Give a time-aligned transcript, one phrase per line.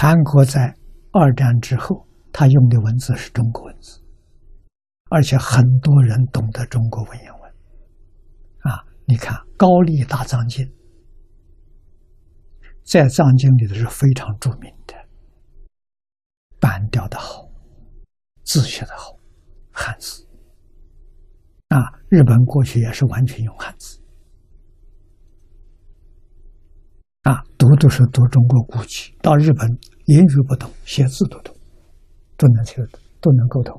[0.00, 0.72] 韩国在
[1.10, 4.00] 二战之后，他用的文字是中国文字，
[5.10, 7.50] 而且很多人懂得中国文言文。
[8.60, 10.64] 啊，你看《高丽大藏经》
[12.84, 14.94] 在藏经里头是非常著名的，
[16.60, 17.50] 板调的好，
[18.44, 19.18] 字写的好，
[19.72, 20.24] 汉字。
[21.70, 24.00] 啊，日本过去也是完全用汉字。
[27.22, 29.68] 啊，读都是读中国古籍，到日本
[30.08, 31.54] 言语不同，写字都懂，
[32.38, 32.76] 都能写，
[33.20, 33.78] 都能沟通。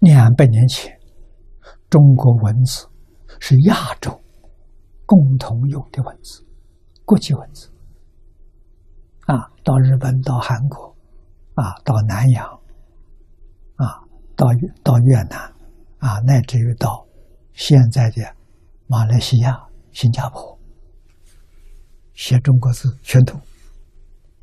[0.00, 0.92] 两百年前，
[1.88, 2.88] 中国文字
[3.38, 4.20] 是亚洲
[5.06, 6.44] 共同有的文字，
[7.04, 7.70] 国际文字。
[9.26, 10.92] 啊，到日本，到韩国，
[11.54, 12.44] 啊，到南洋，
[13.76, 14.02] 啊，
[14.34, 14.48] 到
[14.82, 15.38] 到越南，
[15.98, 17.06] 啊，乃至于到
[17.52, 18.22] 现在的。
[18.88, 20.53] 马来西亚、新加坡
[22.14, 23.40] 写中国字全通，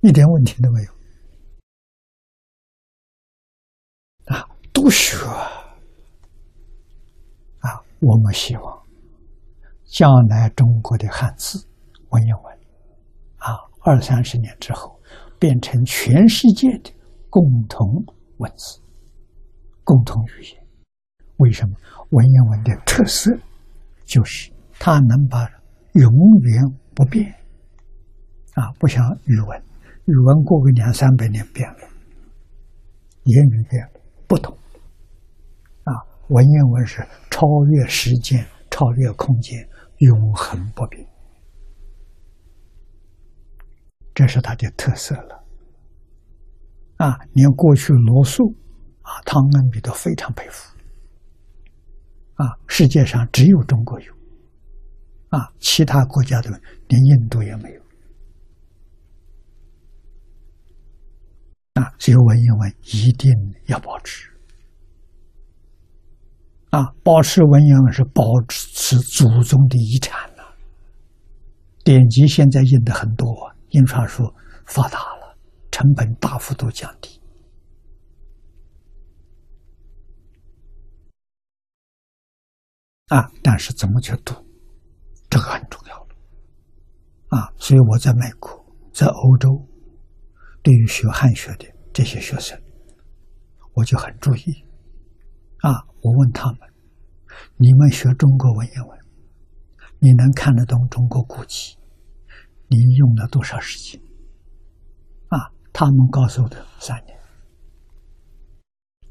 [0.01, 0.91] 一点问题都没有
[4.25, 4.45] 啊！
[4.73, 5.15] 都学
[7.59, 7.81] 啊！
[7.99, 8.81] 我们希望
[9.85, 11.65] 将来中国的汉字
[12.09, 12.53] 文言文
[13.37, 14.99] 啊，二三十年之后
[15.39, 16.91] 变成全世界的
[17.29, 17.87] 共同
[18.37, 18.81] 文字、
[19.83, 20.67] 共同语言。
[21.37, 21.75] 为什么
[22.09, 23.31] 文言文的特色？
[24.05, 25.49] 就是它能把
[25.93, 26.61] 永远
[26.93, 27.33] 不变，
[28.61, 29.63] 啊，不像语文，
[30.05, 31.79] 语文过个两三百年变了，
[33.23, 34.55] 言语变了，不同，
[35.83, 35.91] 啊，
[36.27, 39.67] 文言文是超越时间、超越空间，
[39.97, 41.03] 永恒不变，
[44.13, 45.43] 这是它的特色了，
[46.97, 48.55] 啊，连过去罗素、
[49.01, 50.69] 啊汤恩比都非常佩服。
[52.35, 54.13] 啊，世界上只有中国有，
[55.29, 56.49] 啊，其他国家的
[56.87, 57.80] 连印度也没有，
[62.11, 63.31] 学，文言文一定
[63.67, 64.29] 要保持，
[66.71, 70.55] 啊，保持文言文是保持祖宗的遗产了。
[71.83, 73.27] 典籍现在印的很多，
[73.69, 74.23] 印刷术
[74.65, 75.37] 发达了，
[75.71, 77.19] 成本大幅度降低。
[83.07, 83.29] 啊！
[83.43, 84.33] 但是怎么去读，
[85.29, 86.07] 这个很重要。
[87.27, 89.49] 啊，所以我在美国，在欧洲，
[90.61, 92.61] 对于学汉学的这些学生，
[93.73, 94.65] 我就很注意。
[95.59, 95.69] 啊，
[96.01, 96.59] 我问他们：
[97.57, 98.99] 你们学中国文言文，
[99.99, 101.77] 你能看得懂中国古籍？
[102.67, 104.01] 你用了多少时间？
[105.27, 107.17] 啊，他们告诉我的三年。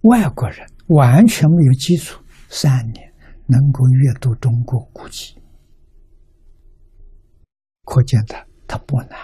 [0.03, 3.11] 外国人完全没有基础，三年。
[3.53, 5.35] 能够阅读中国古籍，
[7.83, 9.19] 可见的它不难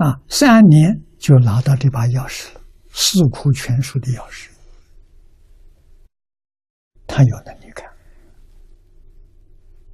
[0.00, 4.48] 啊，三年就拿到这把钥匙了，《四库全书》的钥匙，
[7.06, 7.69] 他有能力。